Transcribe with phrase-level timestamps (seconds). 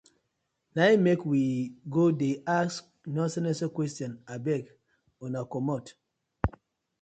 [0.75, 1.41] Na im mek we
[1.93, 2.81] go dey ask
[3.15, 4.63] nonsense nonsense question, abeg
[5.25, 5.85] una komot.